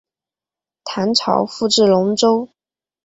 [0.83, 2.49] 唐朝复置龙州。